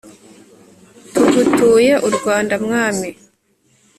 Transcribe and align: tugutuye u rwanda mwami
tugutuye 1.13 1.93
u 2.07 2.09
rwanda 2.15 2.55
mwami 2.63 3.09